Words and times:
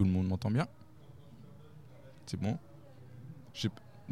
Tout 0.00 0.06
le 0.06 0.12
monde 0.12 0.28
m'entend 0.28 0.50
bien 0.50 0.66
C'est 2.24 2.40
bon 2.40 2.56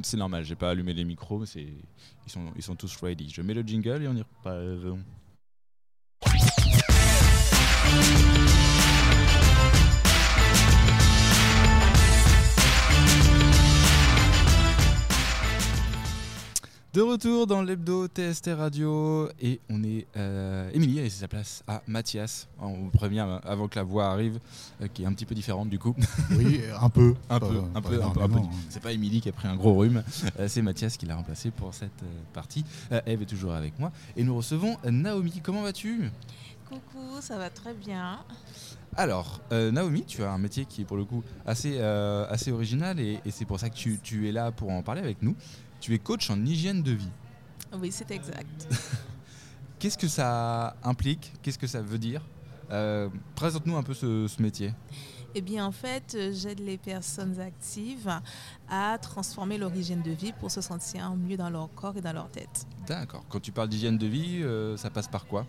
C'est 0.03 0.19
normal, 0.19 0.45
j'ai 0.45 0.55
pas 0.55 0.69
allumé 0.69 0.93
les 0.93 1.05
micros, 1.05 1.43
ils 1.47 1.81
sont, 2.27 2.53
ils 2.57 2.63
sont 2.63 2.77
tous 2.77 2.95
ready. 3.01 3.31
Je 3.31 3.41
mets 3.41 3.55
le 3.55 3.63
jingle 3.63 4.03
et 4.03 4.09
on 4.09 4.15
y 4.15 4.21
repart. 4.21 4.59
De 16.95 17.03
retour 17.03 17.47
dans 17.47 17.61
l'hebdo 17.61 18.07
TST 18.07 18.49
Radio 18.57 19.29
et 19.43 19.61
on 19.69 19.85
est 19.85 20.07
euh, 20.17 20.71
Émilie 20.73 21.01
a 21.01 21.03
laissé 21.03 21.21
sa 21.21 21.29
place 21.29 21.63
à 21.69 21.83
Mathias. 21.87 22.49
On 22.59 22.73
vous 22.73 22.89
prévient 22.89 23.27
avant 23.45 23.69
que 23.69 23.77
la 23.79 23.83
voix 23.83 24.07
arrive, 24.07 24.41
euh, 24.81 24.89
qui 24.89 25.03
est 25.03 25.07
un 25.07 25.13
petit 25.13 25.27
peu 25.27 25.35
différente 25.35 25.69
du 25.69 25.79
coup. 25.79 25.95
Oui, 26.31 26.63
un 26.81 26.89
peu. 26.89 27.15
un, 27.29 27.41
peu 27.41 27.47
un, 27.75 27.83
peu, 27.83 28.03
un, 28.03 28.29
peu, 28.29 28.39
C'est 28.71 28.83
pas 28.83 28.93
Émilie 28.93 29.21
qui 29.21 29.29
a 29.29 29.33
pris 29.33 29.49
un 29.49 29.57
gros 29.57 29.77
rhume, 29.77 30.03
euh, 30.39 30.49
c'est 30.49 30.63
Mathias 30.63 30.97
qui 30.97 31.05
l'a 31.05 31.17
remplacé 31.17 31.51
pour 31.51 31.75
cette 31.75 32.03
partie. 32.33 32.65
Eve 33.05 33.21
est 33.21 33.27
toujours 33.27 33.53
avec 33.53 33.79
moi 33.79 33.93
et 34.17 34.25
nous 34.25 34.35
recevons 34.35 34.79
Naomi. 34.91 35.43
Comment 35.43 35.61
vas-tu? 35.61 36.11
Coucou, 36.71 37.21
ça 37.21 37.37
va 37.37 37.51
très 37.51 37.75
bien. 37.75 38.21
Alors, 38.97 39.43
Naomi, 39.51 40.05
tu 40.07 40.23
as 40.23 40.33
un 40.33 40.39
métier 40.39 40.65
qui 40.65 40.83
est 40.83 40.85
pour 40.85 40.97
le 40.97 41.05
coup 41.05 41.23
assez, 41.45 41.79
assez 41.81 42.51
original 42.51 42.99
et, 42.99 43.21
c'est 43.31 43.45
pour 43.45 43.61
ça 43.61 43.69
que 43.69 43.77
tu, 43.77 44.01
tu, 44.03 44.27
es 44.29 44.33
là 44.33 44.53
pour 44.53 44.71
en 44.71 44.83
parler 44.83 45.03
avec 45.03 45.23
nous. 45.23 45.37
Tu 45.81 45.95
es 45.95 45.99
coach 45.99 46.31
en 46.31 46.45
hygiène 46.45 46.83
de 46.83 46.93
vie. 46.93 47.11
Oui, 47.73 47.91
c'est 47.93 48.11
exact. 48.11 48.69
Qu'est-ce 49.79 49.99
que 49.99 50.09
ça 50.09 50.77
implique? 50.83 51.33
Qu'est-ce 51.43 51.59
que 51.59 51.67
ça 51.67 51.81
veut 51.81 51.99
dire? 51.99 52.23
Euh, 52.71 53.09
Présente-nous 53.37 53.77
un 53.77 53.83
peu 53.83 53.95
ce, 53.95 54.43
métier. 54.43 54.75
Eh 55.35 55.41
bien, 55.41 55.65
en 55.65 55.73
fait, 55.73 56.17
j'aide 56.33 56.59
les 56.59 56.79
personnes 56.79 57.39
actives 57.39 58.11
à 58.69 58.99
transformer 58.99 59.57
leur 59.59 59.75
hygiène 59.75 60.03
de 60.03 60.11
vie 60.11 60.33
pour 60.33 60.51
se 60.51 60.61
sentir 60.61 61.15
mieux 61.15 61.37
dans 61.37 61.51
leur 61.51 61.73
corps 61.75 61.97
et 61.97 62.01
dans 62.01 62.13
leur 62.13 62.31
tête. 62.31 62.67
D'accord. 62.87 63.25
Quand 63.29 63.41
tu 63.41 63.53
parles 63.53 63.69
d'hygiène 63.69 63.99
de 63.99 64.07
vie, 64.07 64.43
euh, 64.43 64.77
ça 64.77 64.91
passe 64.91 65.07
par 65.07 65.27
quoi? 65.27 65.47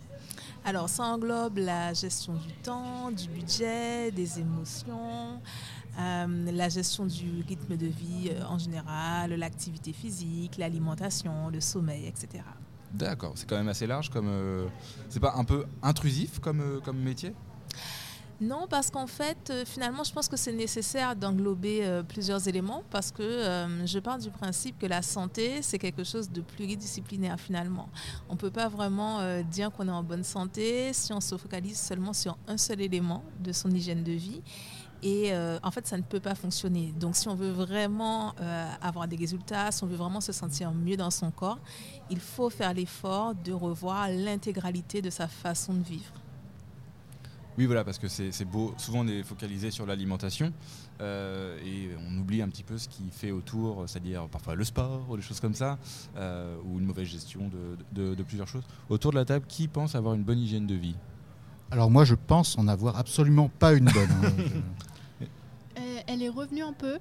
Alors, 0.64 0.88
ça 0.88 1.04
englobe 1.04 1.58
la 1.58 1.94
gestion 1.94 2.34
du 2.34 2.52
temps, 2.62 3.10
du 3.10 3.26
budget, 3.28 4.12
des 4.12 4.38
émotions, 4.38 5.40
euh, 5.98 6.52
la 6.52 6.68
gestion 6.68 7.04
du 7.04 7.42
rythme 7.46 7.76
de 7.76 7.86
vie 7.86 8.30
euh, 8.30 8.44
en 8.44 8.58
général, 8.58 9.34
l'activité 9.34 9.92
physique, 9.92 10.56
l'alimentation, 10.58 11.50
le 11.52 11.60
sommeil, 11.60 12.06
etc. 12.06 12.44
D'accord, 12.92 13.32
c'est 13.34 13.48
quand 13.48 13.56
même 13.56 13.68
assez 13.68 13.86
large 13.86 14.08
comme. 14.10 14.28
Euh, 14.28 14.66
c'est 15.08 15.20
pas 15.20 15.34
un 15.36 15.44
peu 15.44 15.64
intrusif 15.82 16.38
comme, 16.38 16.80
comme 16.84 16.98
métier? 16.98 17.34
Non, 18.40 18.66
parce 18.70 18.90
qu'en 18.90 19.06
fait, 19.06 19.52
finalement, 19.66 20.02
je 20.02 20.12
pense 20.14 20.26
que 20.26 20.36
c'est 20.36 20.52
nécessaire 20.52 21.14
d'englober 21.14 22.00
plusieurs 22.08 22.48
éléments 22.48 22.82
parce 22.90 23.10
que 23.10 23.68
je 23.84 23.98
pars 23.98 24.16
du 24.16 24.30
principe 24.30 24.78
que 24.78 24.86
la 24.86 25.02
santé, 25.02 25.60
c'est 25.60 25.78
quelque 25.78 26.04
chose 26.04 26.30
de 26.30 26.40
pluridisciplinaire 26.40 27.38
finalement. 27.38 27.90
On 28.30 28.32
ne 28.32 28.38
peut 28.38 28.50
pas 28.50 28.68
vraiment 28.68 29.42
dire 29.42 29.70
qu'on 29.70 29.86
est 29.88 29.90
en 29.90 30.02
bonne 30.02 30.24
santé 30.24 30.94
si 30.94 31.12
on 31.12 31.20
se 31.20 31.36
focalise 31.36 31.78
seulement 31.78 32.14
sur 32.14 32.38
un 32.48 32.56
seul 32.56 32.80
élément 32.80 33.22
de 33.40 33.52
son 33.52 33.70
hygiène 33.70 34.02
de 34.02 34.12
vie. 34.12 34.40
Et 35.02 35.32
euh, 35.32 35.58
en 35.62 35.70
fait, 35.70 35.86
ça 35.86 35.96
ne 35.96 36.02
peut 36.02 36.20
pas 36.20 36.34
fonctionner. 36.34 36.92
Donc, 36.98 37.16
si 37.16 37.28
on 37.28 37.34
veut 37.34 37.50
vraiment 37.50 38.34
euh, 38.40 38.70
avoir 38.82 39.08
des 39.08 39.16
résultats, 39.16 39.70
si 39.72 39.82
on 39.82 39.86
veut 39.86 39.96
vraiment 39.96 40.20
se 40.20 40.32
sentir 40.32 40.72
mieux 40.72 40.96
dans 40.96 41.10
son 41.10 41.30
corps, 41.30 41.58
il 42.10 42.20
faut 42.20 42.50
faire 42.50 42.74
l'effort 42.74 43.34
de 43.34 43.52
revoir 43.52 44.08
l'intégralité 44.10 45.00
de 45.00 45.10
sa 45.10 45.26
façon 45.26 45.72
de 45.72 45.82
vivre. 45.82 46.12
Oui, 47.58 47.66
voilà, 47.66 47.84
parce 47.84 47.98
que 47.98 48.08
c'est 48.08 48.44
beau. 48.44 48.72
Souvent, 48.78 49.00
on 49.00 49.08
est 49.08 49.22
focalisé 49.22 49.70
sur 49.70 49.84
l'alimentation 49.84 50.52
euh, 51.00 51.58
et 51.62 51.90
on 52.08 52.16
oublie 52.18 52.40
un 52.42 52.48
petit 52.48 52.62
peu 52.62 52.78
ce 52.78 52.88
qui 52.88 53.10
fait 53.10 53.32
autour, 53.32 53.84
c'est-à-dire 53.86 54.28
parfois 54.28 54.54
le 54.54 54.64
sport 54.64 55.04
ou 55.10 55.16
des 55.16 55.22
choses 55.22 55.40
comme 55.40 55.54
ça, 55.54 55.78
ou 56.16 56.78
une 56.78 56.86
mauvaise 56.86 57.08
gestion 57.08 57.50
de, 57.92 58.14
de, 58.14 58.22
plusieurs 58.22 58.48
choses. 58.48 58.64
Autour 58.88 59.10
de 59.10 59.16
la 59.16 59.24
table, 59.24 59.44
qui 59.46 59.68
pense 59.68 59.94
avoir 59.94 60.14
une 60.14 60.22
bonne 60.22 60.38
hygiène 60.38 60.66
de 60.66 60.74
vie? 60.74 60.94
Alors 61.70 61.90
moi, 61.90 62.04
je 62.04 62.14
pense 62.14 62.56
en 62.56 62.66
avoir 62.66 62.96
absolument 62.96 63.50
pas 63.58 63.72
une 63.74 63.86
bonne. 63.86 64.10
Hein. 64.24 64.32
elle 66.20 66.26
est 66.26 66.28
revenue 66.28 66.62
un 66.62 66.72
peu, 66.72 66.98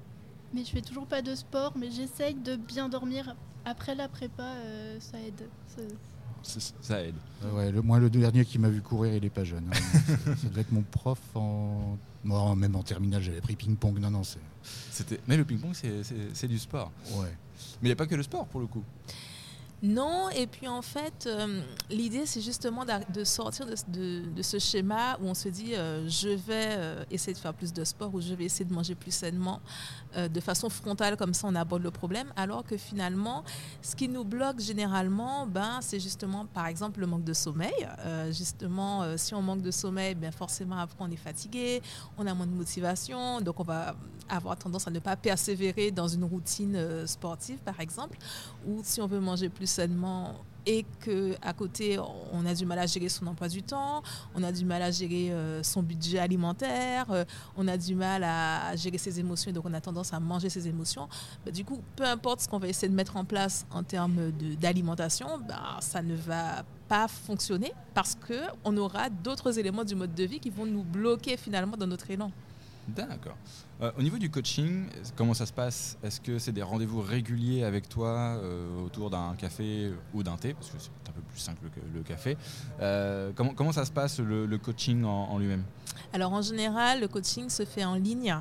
mais 0.54 0.64
je 0.64 0.72
fais 0.72 0.82
toujours 0.82 1.06
pas 1.06 1.22
de 1.22 1.36
sport, 1.36 1.74
mais 1.76 1.92
j'essaye 1.92 2.36
de 2.36 2.56
bien 2.56 2.88
dormir. 2.88 3.36
Après 3.66 3.94
la 3.94 4.08
prépa, 4.08 4.44
euh, 4.44 4.98
ça 5.00 5.20
aide. 5.20 5.50
Ça, 6.42 7.02
aide. 7.04 7.16
ouais, 7.54 7.70
le, 7.70 7.82
moi, 7.82 8.00
le 8.00 8.10
dernier 8.10 8.46
qui 8.46 8.60
m'a 8.60 8.70
vu 8.70 8.82
courir, 8.82 9.14
il 9.14 9.26
est 9.26 9.30
pas 9.30 9.44
jeune. 9.44 9.70
Hein. 9.70 9.78
ça, 10.38 10.48
devait 10.48 10.62
être 10.62 10.72
mon 10.72 10.84
prof 10.84 11.20
en. 11.36 11.98
même 12.56 12.76
en 12.78 12.84
terminale, 12.84 13.22
j'avais 13.22 13.42
pris 13.42 13.58
ping-pong. 13.58 14.00
Non, 14.00 14.10
non, 14.10 14.22
c'est. 14.24 15.20
Mais 15.28 15.36
le 15.36 15.44
ping-pong, 15.44 15.74
c'est 15.74 16.48
du 16.48 16.58
sport. 16.58 16.92
Ouais. 17.16 17.36
Mais 17.82 17.88
il 17.88 17.90
n'y 17.90 17.92
a 17.92 17.98
pas 17.98 18.08
que 18.08 18.16
le 18.16 18.24
sport 18.24 18.48
pour 18.48 18.62
le 18.62 18.68
coup. 18.68 18.84
Non, 19.82 20.30
et 20.30 20.46
puis 20.46 20.68
en 20.68 20.82
fait, 20.82 21.26
euh, 21.26 21.62
l'idée 21.90 22.26
c'est 22.26 22.42
justement 22.42 22.84
de 22.86 23.24
sortir 23.24 23.66
de, 23.66 24.42
ce 24.42 24.60
schéma 24.60 25.18
où 25.22 25.28
on 25.28 25.34
se 25.34 25.48
dit 25.48 25.74
euh, 25.74 26.06
je 26.10 26.30
vais 26.30 26.76
euh, 26.78 27.04
essayer 27.10 27.34
de 27.34 27.38
faire 27.38 27.54
plus 27.54 27.72
de 27.72 27.86
sport 27.86 28.14
ou 28.14 28.20
je 28.20 28.34
vais 28.34 28.44
essayer 28.46 28.66
de 28.66 28.74
manger 28.74 28.96
plus 28.96 29.12
sainement. 29.12 29.62
de 30.16 30.40
façon 30.42 30.70
frontale, 30.70 31.16
comme 31.16 31.34
ça 31.34 31.48
on 31.48 31.56
aborde 31.56 31.84
le 31.84 31.92
problème, 31.92 32.34
alors 32.36 32.64
que 32.64 32.76
finalement, 32.78 33.44
ce 33.82 33.96
qui 33.96 34.10
nous 34.10 34.26
bloque 34.26 34.60
généralement, 34.60 35.48
ben, 35.48 35.80
c'est 35.82 36.00
justement 36.00 36.46
par 36.46 36.68
exemple 36.68 37.00
le 37.00 37.08
manque 37.08 37.24
de 37.24 37.34
sommeil. 37.34 37.88
justement, 38.32 39.18
si 39.18 39.34
on 39.34 39.42
manque 39.42 39.62
de 39.62 39.72
sommeil, 39.72 40.16
ben, 40.16 40.32
forcément 40.32 40.78
après 40.78 40.98
on 41.00 41.12
est 41.12 41.16
fatigué, 41.16 41.82
on 42.18 42.28
a 42.28 42.34
moins 42.34 42.48
de 42.48 42.52
motivation, 42.52 43.40
donc 43.40 43.60
on 43.60 43.64
va 43.64 43.96
avoir 44.28 44.58
tendance 44.58 44.88
à 44.88 44.92
ne 44.92 45.00
pas 45.00 45.16
persévérer 45.16 45.92
dans 45.92 46.08
une 46.08 46.24
routine 46.24 47.06
sportive 47.08 47.60
par 47.60 47.80
exemple, 47.80 48.18
ou 48.68 48.82
si 48.84 49.02
on 49.02 49.08
veut 49.08 49.20
manger 49.20 49.50
plus 49.50 49.69
sainement 49.70 50.36
et 50.66 50.86
que 51.00 51.36
à 51.42 51.54
côté 51.54 51.98
on 52.32 52.46
a 52.46 52.54
du 52.54 52.66
mal 52.66 52.80
à 52.80 52.86
gérer 52.86 53.10
son 53.10 53.26
emploi 53.28 53.48
du 53.48 53.64
temps, 53.64 54.04
on 54.36 54.44
a 54.44 54.52
du 54.52 54.66
mal 54.66 54.82
à 54.82 54.92
gérer 54.92 55.32
euh, 55.32 55.64
son 55.64 55.82
budget 55.82 56.20
alimentaire, 56.20 57.08
euh, 57.12 57.24
on 57.58 57.68
a 57.68 57.78
du 57.78 57.96
mal 57.96 58.24
à 58.24 58.76
gérer 58.76 58.98
ses 58.98 59.20
émotions, 59.20 59.52
donc 59.52 59.66
on 59.66 59.74
a 59.74 59.82
tendance 59.82 60.14
à 60.14 60.20
manger 60.20 60.50
ses 60.50 60.68
émotions. 60.68 61.08
Bah, 61.46 61.52
du 61.52 61.64
coup, 61.66 61.80
peu 61.96 62.04
importe 62.04 62.42
ce 62.42 62.48
qu'on 62.48 62.60
va 62.60 62.68
essayer 62.68 62.90
de 62.90 62.94
mettre 62.94 63.18
en 63.18 63.26
place 63.26 63.66
en 63.72 63.84
termes 63.84 64.32
d'alimentation, 64.60 65.40
bah, 65.48 65.78
ça 65.82 66.02
ne 66.02 66.16
va 66.16 66.64
pas 66.88 67.08
fonctionner 67.08 67.72
parce 67.94 68.16
que 68.16 68.40
on 68.64 68.76
aura 68.78 69.10
d'autres 69.10 69.58
éléments 69.58 69.84
du 69.84 69.96
mode 69.96 70.14
de 70.14 70.24
vie 70.24 70.40
qui 70.40 70.50
vont 70.50 70.66
nous 70.66 70.84
bloquer 70.84 71.38
finalement 71.38 71.78
dans 71.78 71.88
notre 71.88 72.10
élan. 72.12 72.32
D'accord. 72.96 73.38
Euh, 73.82 73.92
au 73.98 74.02
niveau 74.02 74.18
du 74.18 74.30
coaching, 74.30 74.86
comment 75.16 75.34
ça 75.34 75.46
se 75.46 75.54
passe? 75.54 75.98
Est-ce 76.04 76.20
que 76.20 76.38
c'est 76.40 76.52
des 76.52 76.62
rendez-vous 76.62 77.02
réguliers 77.02 77.64
avec 77.64 77.88
toi 77.88 78.10
euh, 78.10 78.86
autour 78.86 79.10
d'un 79.10 79.36
café 79.38 79.92
ou 80.14 80.24
d'un 80.24 80.38
thé? 80.38 80.54
Parce 80.54 80.70
que 80.70 80.78
c'est 80.80 81.10
un 81.10 81.14
peu 81.14 81.22
plus 81.22 81.40
simple 81.40 81.70
que 81.74 81.80
le 81.96 82.04
café. 82.04 82.38
Euh, 82.82 83.32
comment, 83.36 83.54
comment 83.54 83.72
ça 83.72 83.86
se 83.86 83.92
passe 83.92 84.20
le, 84.20 84.58
coaching 84.58 85.04
en 85.04 85.38
lui-même? 85.40 85.64
Alors 86.14 86.34
en 86.34 86.42
général, 86.42 87.02
le 87.02 87.08
coaching 87.08 87.50
se 87.50 87.66
fait 87.66 87.86
en 87.86 87.96
ligne. 87.96 88.36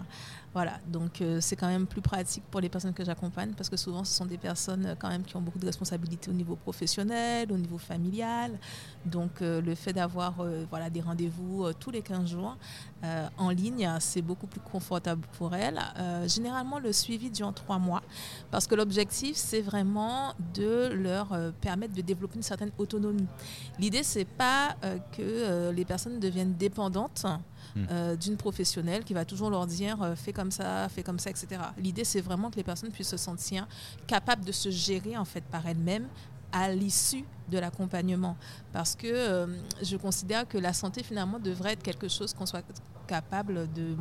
Voilà, 0.58 0.80
donc 0.88 1.20
euh, 1.20 1.38
c'est 1.40 1.54
quand 1.54 1.68
même 1.68 1.86
plus 1.86 2.00
pratique 2.00 2.42
pour 2.50 2.60
les 2.60 2.68
personnes 2.68 2.92
que 2.92 3.04
j'accompagne 3.04 3.52
parce 3.56 3.68
que 3.68 3.76
souvent 3.76 4.02
ce 4.02 4.12
sont 4.12 4.26
des 4.26 4.38
personnes 4.38 4.86
euh, 4.86 4.94
quand 4.98 5.08
même 5.08 5.22
qui 5.22 5.36
ont 5.36 5.40
beaucoup 5.40 5.60
de 5.60 5.66
responsabilités 5.66 6.32
au 6.32 6.34
niveau 6.34 6.56
professionnel, 6.56 7.52
au 7.52 7.56
niveau 7.56 7.78
familial. 7.78 8.58
Donc 9.06 9.40
euh, 9.40 9.60
le 9.60 9.76
fait 9.76 9.92
d'avoir 9.92 10.34
des 10.90 11.00
rendez-vous 11.00 11.72
tous 11.78 11.92
les 11.92 12.02
15 12.02 12.30
jours 12.30 12.56
en 13.36 13.50
ligne, 13.50 13.88
c'est 14.00 14.22
beaucoup 14.22 14.48
plus 14.48 14.60
confortable 14.60 15.24
pour 15.38 15.54
elles. 15.54 15.80
généralement, 16.26 16.80
le 16.80 16.92
suivi 16.92 17.30
dure 17.30 17.54
trois 17.54 17.78
mois 17.78 18.02
parce 18.50 18.66
que 18.66 18.74
l'objectif, 18.74 19.36
c'est 19.36 19.60
vraiment 19.60 20.34
de 20.54 20.88
leur 20.88 21.28
permettre 21.60 21.94
de 21.94 22.00
développer 22.00 22.36
une 22.36 22.42
certaine 22.42 22.72
autonomie. 22.78 23.28
L'idée, 23.78 24.02
c'est 24.02 24.24
pas 24.24 24.76
que 25.16 25.70
les 25.70 25.84
personnes 25.84 26.18
deviennent 26.18 26.54
dépendantes. 26.54 27.24
Euh, 27.90 28.16
d'une 28.16 28.36
professionnelle 28.36 29.04
qui 29.04 29.14
va 29.14 29.24
toujours 29.24 29.50
leur 29.50 29.66
dire 29.66 30.02
euh, 30.02 30.14
fais 30.14 30.32
comme 30.32 30.50
ça, 30.50 30.88
fais 30.88 31.02
comme 31.02 31.18
ça, 31.18 31.30
etc. 31.30 31.60
L'idée, 31.78 32.04
c'est 32.04 32.20
vraiment 32.20 32.50
que 32.50 32.56
les 32.56 32.64
personnes 32.64 32.90
puissent 32.90 33.08
se 33.08 33.16
sentir 33.16 33.66
capables 34.06 34.44
de 34.44 34.52
se 34.52 34.70
gérer 34.70 35.16
en 35.16 35.24
fait 35.24 35.44
par 35.44 35.66
elles-mêmes 35.66 36.08
à 36.52 36.72
l'issue 36.72 37.24
de 37.50 37.58
l'accompagnement. 37.58 38.36
Parce 38.72 38.94
que 38.94 39.06
euh, 39.06 39.46
je 39.82 39.96
considère 39.96 40.48
que 40.48 40.58
la 40.58 40.72
santé, 40.72 41.02
finalement, 41.02 41.38
devrait 41.38 41.72
être 41.72 41.82
quelque 41.82 42.08
chose 42.08 42.32
qu'on 42.32 42.46
soit 42.46 42.64
capable 43.06 43.72
de, 43.72 43.96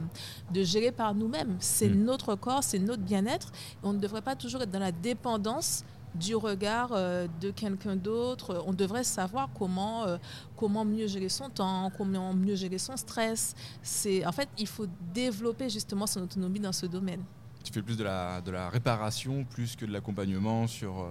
de 0.54 0.64
gérer 0.64 0.92
par 0.92 1.14
nous-mêmes. 1.14 1.58
C'est 1.60 1.90
hmm. 1.90 2.04
notre 2.04 2.36
corps, 2.36 2.64
c'est 2.64 2.80
notre 2.80 3.04
bien-être. 3.04 3.52
On 3.84 3.94
ne 3.94 4.00
devrait 4.00 4.22
pas 4.22 4.36
toujours 4.36 4.62
être 4.62 4.72
dans 4.72 4.80
la 4.80 4.92
dépendance 4.92 5.84
du 6.20 6.36
regard 6.36 6.90
euh, 6.92 7.28
de 7.42 7.52
quelqu'un 7.52 7.96
d'autre. 7.96 8.64
On 8.66 8.74
devrait 8.74 9.04
savoir 9.04 9.50
comment, 9.58 10.06
euh, 10.06 10.18
comment 10.56 10.86
mieux 10.86 11.08
gérer 11.08 11.30
son 11.30 11.50
temps, 11.50 11.92
comment 11.98 12.34
mieux 12.34 12.56
gérer 12.56 12.78
son 12.78 12.98
stress. 12.98 13.56
En 14.26 14.32
fait, 14.32 14.50
il 14.58 14.68
faut 14.68 14.88
développer 15.14 15.70
justement 15.70 16.08
son 16.08 16.22
autonomie 16.24 16.60
dans 16.60 16.72
ce 16.74 16.86
domaine. 16.86 17.24
tu 17.64 17.72
fais 17.72 17.82
plus 17.82 17.98
de 17.98 18.04
la, 18.04 18.42
de 18.42 18.52
la 18.52 18.70
réparation 18.70 19.44
plus 19.44 19.76
que 19.76 19.86
de 19.86 19.92
l'accompagnement 19.92 20.68
sur 20.68 21.08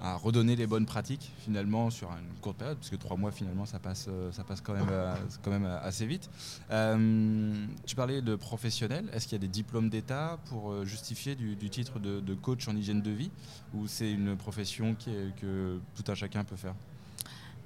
à 0.00 0.16
redonner 0.16 0.56
les 0.56 0.66
bonnes 0.66 0.86
pratiques 0.86 1.32
finalement 1.38 1.90
sur 1.90 2.10
une 2.10 2.40
courte 2.40 2.56
période, 2.56 2.78
parce 2.78 2.90
que 2.90 2.96
trois 2.96 3.16
mois 3.16 3.30
finalement 3.30 3.66
ça 3.66 3.78
passe, 3.78 4.06
euh, 4.08 4.32
ça 4.32 4.44
passe 4.44 4.60
quand, 4.60 4.72
même, 4.72 4.88
euh, 4.90 5.14
quand 5.42 5.50
même 5.50 5.66
assez 5.66 6.06
vite. 6.06 6.30
Euh, 6.70 7.66
tu 7.86 7.96
parlais 7.96 8.22
de 8.22 8.34
professionnel, 8.34 9.08
est-ce 9.12 9.26
qu'il 9.26 9.34
y 9.34 9.40
a 9.40 9.46
des 9.46 9.48
diplômes 9.48 9.90
d'État 9.90 10.38
pour 10.46 10.84
justifier 10.84 11.34
du, 11.34 11.70
titre 11.70 11.98
de, 11.98 12.34
coach 12.34 12.66
en 12.68 12.76
hygiène 12.76 13.02
de 13.02 13.10
vie, 13.10 13.30
ou 13.74 13.86
c'est 13.86 14.10
une 14.10 14.36
profession 14.36 14.94
que 14.94 15.78
tout 15.94 16.10
un 16.10 16.14
chacun 16.14 16.44
peut 16.44 16.56
faire? 16.56 16.74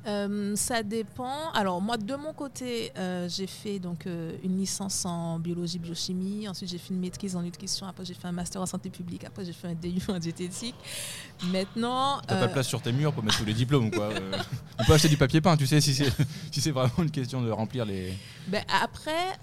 Euh, 0.07 0.55
ça 0.57 0.83
dépend. 0.83 1.51
Alors 1.53 1.81
moi, 1.81 1.97
de 1.97 2.15
mon 2.15 2.33
côté, 2.33 2.93
euh, 2.99 3.29
j'ai 3.29 3.47
fait 3.47 3.79
donc 3.79 4.07
euh, 4.07 4.33
une 4.43 4.59
licence 4.59 5.05
en 5.07 5.39
biologie, 5.39 5.79
biochimie. 5.79 6.49
Ensuite, 6.49 6.71
j'ai 6.71 6.79
fait 6.79 6.93
une 6.93 7.01
maîtrise 7.01 7.37
en 7.37 7.43
nutrition. 7.43 7.87
Après, 7.87 8.05
j'ai 8.05 8.15
fait 8.15 8.29
un 8.29 8.33
master 8.33 8.61
en 8.61 8.67
santé 8.67 8.91
publique. 8.91 9.25
Après, 9.25 9.45
j'ai 9.45 9.53
fait 9.53 9.69
un 9.69 9.75
DU 9.75 10.01
en 10.09 10.19
diététique. 10.19 10.75
Maintenant, 11.45 12.21
t'as 12.27 12.41
pas 12.41 12.47
de 12.49 12.53
place 12.53 12.69
sur 12.69 12.83
tes 12.83 12.93
murs 12.93 13.13
pour 13.13 13.25
mettre 13.25 13.39
tous 13.39 13.45
les 13.45 13.55
diplômes, 13.55 13.91
quoi. 13.91 14.11
on 14.79 14.85
peut 14.85 14.93
acheter 14.93 15.09
du 15.09 15.17
papier 15.17 15.41
peint, 15.41 15.57
tu 15.57 15.67
sais, 15.67 15.81
si 15.81 15.95
c'est 15.95 16.13
si 16.53 16.61
c'est 16.61 16.71
vraiment 16.71 16.93
une 16.99 17.11
question 17.11 17.43
de 17.43 17.51
remplir 17.51 17.85
les. 17.85 18.15
Ben, 18.49 18.63
après 18.83 19.39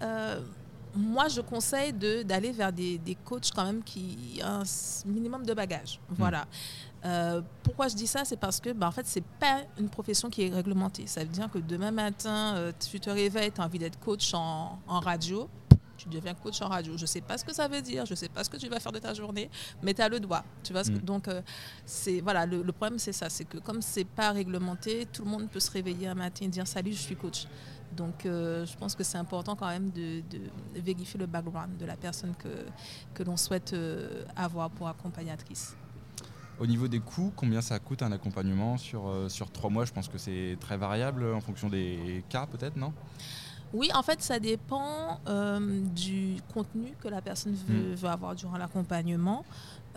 moi, 0.95 1.27
je 1.27 1.41
conseille 1.41 1.93
d'aller 1.93 2.51
vers 2.51 2.73
des, 2.73 2.97
des, 2.97 3.15
coachs 3.15 3.51
quand 3.53 3.65
même 3.65 3.83
qui 3.83 4.39
ont 4.43 4.61
un 4.61 4.63
minimum 5.05 5.45
de 5.45 5.53
bagages. 5.53 5.99
Voilà. 6.09 6.45
Euh, 7.03 7.41
pourquoi 7.63 7.87
je 7.87 7.95
dis 7.95 8.07
ça? 8.07 8.25
C'est 8.25 8.37
parce 8.37 8.59
que, 8.59 8.71
bah, 8.71 8.87
en 8.87 8.91
fait, 8.91 9.05
c'est 9.05 9.23
pas 9.39 9.61
une 9.79 9.89
profession 9.89 10.29
qui 10.29 10.43
est 10.43 10.49
réglementée. 10.53 11.07
Ça 11.07 11.21
veut 11.21 11.29
dire 11.29 11.49
que 11.49 11.57
demain 11.57 11.91
matin, 11.91 12.55
euh, 12.55 12.71
tu 12.89 12.99
te 12.99 13.09
réveilles, 13.09 13.51
tu 13.51 13.61
as 13.61 13.65
envie 13.65 13.79
d'être 13.79 13.99
coach 13.99 14.33
en, 14.33 14.79
en, 14.87 14.99
radio, 14.99 15.49
tu 16.03 16.09
deviens 16.09 16.33
coach 16.33 16.61
en 16.61 16.67
radio. 16.67 16.97
Je 16.97 17.05
sais 17.05 17.21
pas 17.21 17.37
ce 17.37 17.45
que 17.45 17.53
ça 17.53 17.67
veut 17.67 17.81
dire, 17.81 18.05
je 18.05 18.15
sais 18.15 18.29
pas 18.29 18.43
ce 18.43 18.49
que 18.49 18.57
tu 18.57 18.67
vas 18.69 18.79
faire 18.79 18.91
de 18.91 18.99
ta 18.99 19.13
journée, 19.13 19.49
mais 19.81 19.93
tu 19.93 20.01
as 20.01 20.09
le 20.09 20.19
doigt. 20.19 20.43
Tu 20.63 20.73
vois, 20.73 20.83
mm. 20.83 20.99
donc 20.99 21.27
euh, 21.27 21.41
c'est 21.85 22.21
voilà, 22.21 22.45
le, 22.45 22.63
problème 22.71 22.99
c'est 22.99 23.13
ça, 23.13 23.29
c'est 23.29 23.45
que 23.45 23.57
comme 23.57 23.81
c'est 23.81 24.05
pas 24.05 24.31
réglementé, 24.31 25.07
tout 25.11 25.23
le 25.23 25.29
monde 25.29 25.49
peut 25.49 25.59
se 25.59 25.71
réveiller 25.71 26.07
un 26.07 26.15
matin 26.15 26.45
et 26.45 26.49
dire 26.49 26.67
salut, 26.67 26.93
je 26.93 27.01
suis 27.01 27.15
coach. 27.15 27.45
Donc, 27.95 28.21
je 28.23 28.77
pense 28.77 28.95
que 28.95 29.03
c'est 29.03 29.17
important 29.17 29.53
quand 29.57 29.67
même 29.67 29.89
de, 29.89 30.23
vérifier 30.75 31.19
le 31.19 31.25
background 31.25 31.75
de 31.77 31.85
la 31.85 31.97
personne 31.97 32.33
que, 32.35 32.47
que 33.13 33.21
l'on 33.21 33.35
souhaite 33.35 33.75
avoir 34.37 34.69
pour 34.69 34.87
accompagnatrice. 34.87 35.75
Au 36.61 36.67
niveau 36.67 36.87
des 36.87 36.99
coûts, 36.99 37.33
combien 37.35 37.59
ça 37.59 37.79
coûte 37.79 38.03
un 38.03 38.11
accompagnement 38.11 38.77
sur, 38.77 39.07
euh, 39.07 39.29
sur 39.29 39.49
trois 39.49 39.71
mois? 39.71 39.83
Je 39.83 39.91
pense 39.91 40.07
que 40.07 40.19
c'est 40.19 40.57
très 40.59 40.77
variable 40.77 41.25
en 41.33 41.41
fonction 41.41 41.69
des 41.69 42.23
cas, 42.29 42.45
peut-être, 42.45 42.75
non? 42.75 42.93
Oui, 43.73 43.89
en 43.93 44.03
fait, 44.03 44.21
ça 44.21 44.39
dépend 44.39 45.19
euh, 45.27 45.81
du 45.95 46.37
contenu 46.53 46.93
que 47.01 47.07
la 47.07 47.21
personne 47.21 47.55
veut, 47.67 47.95
veut 47.95 48.09
avoir 48.09 48.35
durant 48.35 48.57
l'accompagnement. 48.57 49.45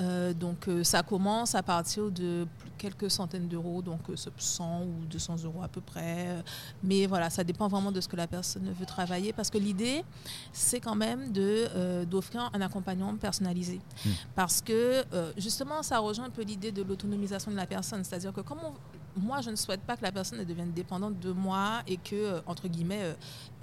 Euh, 0.00 0.32
donc 0.32 0.66
euh, 0.66 0.82
ça 0.82 1.02
commence 1.04 1.54
à 1.54 1.62
partir 1.62 2.10
de 2.10 2.46
quelques 2.78 3.10
centaines 3.10 3.46
d'euros, 3.46 3.80
donc 3.80 4.00
100 4.36 4.64
euh, 4.64 4.84
ou 4.84 5.06
200 5.06 5.36
euros 5.44 5.62
à 5.62 5.68
peu 5.68 5.80
près. 5.80 6.42
Mais 6.82 7.06
voilà, 7.06 7.30
ça 7.30 7.44
dépend 7.44 7.68
vraiment 7.68 7.92
de 7.92 8.00
ce 8.00 8.08
que 8.08 8.16
la 8.16 8.26
personne 8.26 8.72
veut 8.78 8.86
travailler 8.86 9.32
parce 9.32 9.50
que 9.50 9.58
l'idée, 9.58 10.04
c'est 10.52 10.80
quand 10.80 10.96
même 10.96 11.30
de, 11.32 12.04
d'offrir 12.04 12.50
un 12.52 12.60
accompagnement 12.60 13.14
personnalisé. 13.16 13.80
Hmm. 14.04 14.10
Parce 14.34 14.60
que 14.60 15.04
justement, 15.36 15.82
ça 15.82 15.98
rejoint 15.98 16.26
un 16.26 16.30
peu 16.30 16.42
l'idée 16.42 16.72
de 16.72 16.82
l'autonomisation 16.82 17.50
de 17.50 17.56
la 17.56 17.66
personne. 17.66 18.02
C'est-à-dire 18.04 18.32
que 18.32 18.40
comme 18.40 18.58
on, 18.64 18.72
moi, 19.16 19.40
je 19.40 19.50
ne 19.50 19.56
souhaite 19.56 19.80
pas 19.82 19.96
que 19.96 20.02
la 20.02 20.12
personne 20.12 20.42
devienne 20.44 20.72
dépendante 20.72 21.18
de 21.20 21.32
moi 21.32 21.82
et 21.86 21.96
que, 21.96 22.14
euh, 22.14 22.40
entre 22.46 22.68
guillemets, 22.68 23.14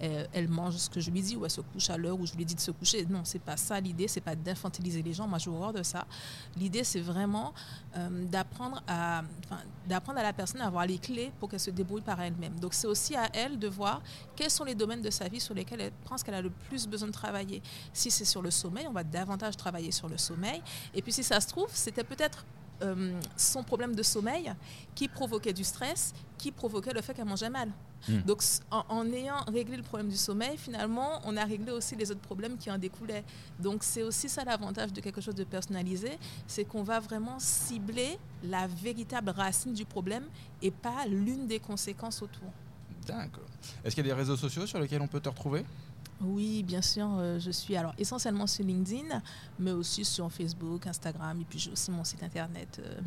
euh, 0.01 0.25
elle, 0.33 0.47
mange 0.47 0.77
ce 0.77 0.89
que 0.89 0.99
je 0.99 1.11
lui 1.11 1.21
dis 1.21 1.35
ou 1.35 1.45
elle 1.45 1.51
se 1.51 1.61
couche 1.61 1.89
à 1.89 1.97
l'heure 1.97 2.19
où 2.19 2.25
je 2.25 2.33
lui 2.33 2.45
dis 2.45 2.55
de 2.55 2.59
se 2.59 2.71
coucher. 2.71 3.05
Non, 3.05 3.21
c'est 3.23 3.41
pas 3.41 3.57
ça 3.57 3.79
l'idée, 3.79 4.07
c'est 4.07 4.21
pas 4.21 4.35
d'infantiliser 4.35 5.01
les 5.01 5.13
gens. 5.13 5.27
Moi, 5.27 5.37
j'ai 5.39 5.49
horreur 5.49 5.73
de 5.73 5.83
ça. 5.83 6.05
L'idée, 6.55 6.83
c'est 6.83 7.01
vraiment 7.01 7.53
euh, 7.97 8.25
d'apprendre 8.25 8.81
à, 8.87 9.23
d'apprendre 9.87 10.19
à 10.19 10.23
la 10.23 10.33
personne 10.33 10.61
à 10.61 10.67
avoir 10.67 10.85
les 10.85 10.97
clés 10.97 11.31
pour 11.39 11.49
qu'elle 11.49 11.59
se 11.59 11.71
débrouille 11.71 12.01
par 12.01 12.19
elle-même. 12.21 12.59
Donc, 12.59 12.73
c'est 12.73 12.87
aussi 12.87 13.15
à 13.15 13.29
elle 13.33 13.59
de 13.59 13.67
voir 13.67 14.01
quels 14.35 14.51
sont 14.51 14.63
les 14.63 14.75
domaines 14.75 15.01
de 15.01 15.09
sa 15.09 15.27
vie 15.27 15.39
sur 15.39 15.53
lesquels 15.53 15.81
elle 15.81 15.93
pense 16.05 16.23
qu'elle 16.23 16.35
a 16.35 16.41
le 16.41 16.51
plus 16.69 16.87
besoin 16.87 17.07
de 17.07 17.13
travailler. 17.13 17.61
Si 17.93 18.09
c'est 18.09 18.25
sur 18.25 18.41
le 18.41 18.51
sommeil, 18.51 18.87
on 18.87 18.93
va 18.93 19.03
davantage 19.03 19.57
travailler 19.57 19.91
sur 19.91 20.07
le 20.07 20.17
sommeil. 20.17 20.61
Et 20.93 21.01
puis, 21.01 21.11
si 21.11 21.23
ça 21.23 21.41
se 21.41 21.47
trouve, 21.47 21.69
c'était 21.73 22.03
peut-être 22.03 22.45
euh, 22.81 23.19
son 23.37 23.63
problème 23.63 23.95
de 23.95 24.03
sommeil 24.03 24.51
qui 24.95 25.07
provoquait 25.07 25.53
du 25.53 25.63
stress, 25.63 26.13
qui 26.37 26.51
provoquait 26.51 26.93
le 26.93 27.01
fait 27.01 27.13
qu'elle 27.13 27.25
mangeait 27.25 27.49
mal. 27.49 27.69
Hmm. 28.07 28.21
Donc 28.21 28.41
en, 28.71 29.05
ayant 29.11 29.43
réglé 29.47 29.77
le 29.77 29.83
problème 29.83 30.09
du 30.09 30.17
sommeil, 30.17 30.57
finalement, 30.57 31.21
on 31.25 31.37
a 31.37 31.45
réglé 31.45 31.71
aussi 31.71 31.95
les 31.95 32.09
autres 32.11 32.21
problèmes 32.21 32.57
qui 32.57 32.71
en 32.71 32.77
découlaient. 32.77 33.23
Donc 33.59 33.83
c'est 33.83 34.03
aussi 34.03 34.27
ça 34.27 34.43
l'avantage 34.43 34.91
de 34.91 35.01
quelque 35.01 35.21
chose 35.21 35.35
de 35.35 35.43
personnalisé, 35.43 36.17
c'est 36.47 36.65
qu'on 36.65 36.83
va 36.83 36.99
vraiment 36.99 37.37
cibler 37.39 38.17
la 38.43 38.67
véritable 38.67 39.29
racine 39.29 39.73
du 39.73 39.85
problème 39.85 40.23
et 40.61 40.71
pas 40.71 41.05
l'une 41.05 41.45
des 41.47 41.59
conséquences 41.59 42.21
autour. 42.21 42.49
D'accord. 43.05 43.43
Est-ce 43.83 43.95
qu'il 43.95 44.05
y 44.05 44.09
a 44.09 44.13
des 44.13 44.19
réseaux 44.19 44.37
sociaux 44.37 44.65
sur 44.65 44.79
lesquels 44.79 45.01
on 45.01 45.07
peut 45.07 45.19
te 45.19 45.29
retrouver? 45.29 45.63
Oui, 46.23 46.63
bien 46.63 46.81
sûr, 46.81 47.07
euh, 47.17 47.39
je 47.39 47.51
suis 47.51 47.75
alors 47.75 47.93
essentiellement 47.97 48.47
sur 48.47 48.65
LinkedIn, 48.65 49.21
mais 49.59 49.71
aussi 49.71 50.05
sur 50.05 50.31
Facebook, 50.31 50.87
Instagram, 50.87 51.39
et 51.41 51.45
puis 51.45 51.59
j'ai 51.59 51.71
aussi 51.71 51.91
mon 51.91 52.03
site 52.03 52.23
internet, 52.23 52.81
euh, 52.83 52.99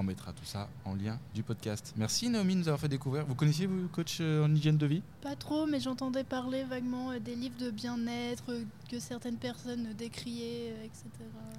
On 0.00 0.02
mettra 0.02 0.32
tout 0.32 0.46
ça 0.46 0.70
en 0.86 0.94
lien 0.94 1.18
du 1.34 1.42
podcast. 1.42 1.92
Merci 1.94 2.30
Naomi 2.30 2.54
de 2.54 2.60
nous 2.60 2.68
avoir 2.68 2.80
fait 2.80 2.88
découvrir. 2.88 3.26
Vous 3.26 3.34
connaissiez 3.34 3.66
vous 3.66 3.86
coach 3.88 4.16
euh, 4.22 4.42
en 4.42 4.54
hygiène 4.54 4.78
de 4.78 4.86
vie? 4.86 5.02
Pas 5.20 5.36
trop, 5.36 5.66
mais 5.66 5.78
j'entendais 5.78 6.24
parler 6.24 6.64
vaguement 6.64 7.12
des 7.22 7.34
livres 7.34 7.58
de 7.60 7.70
bien-être 7.70 8.44
que 8.90 8.98
certaines 8.98 9.36
personnes 9.36 9.92
décriaient, 9.98 10.74
etc. 10.84 11.04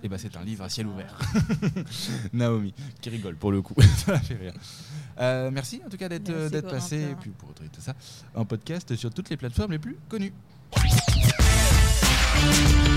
Et 0.02 0.10
bah 0.10 0.18
c'est 0.18 0.36
un 0.36 0.44
livre 0.44 0.64
à 0.64 0.70
ciel 0.70 0.88
ouvert. 0.88 1.20
Naomi, 2.34 2.74
qui 3.00 3.12
rigole 3.12 3.36
pour 3.36 3.52
le 3.52 3.62
coup. 3.62 3.76
ça 4.06 4.18
fait 4.20 4.34
rire. 4.34 4.54
merci 5.52 5.80
en 5.86 5.90
tout 5.90 5.98
cas 5.98 6.10
d'être 6.10 6.68
passé 6.68 7.12
et 7.12 7.16
puis 7.16 7.30
pour 7.30 7.50
retrouver 7.50 7.70
tout 7.70 7.82
ça 7.82 7.94
en 8.34 8.46
podcast 8.46 8.96
sur 8.96 9.14
toutes 9.14 9.30
les 9.30 9.38
plateformes 9.38 9.74
les 9.74 9.80
plus 9.80 9.98
connues. 10.10 10.34
Thank 12.42 12.88
you. 12.88 12.91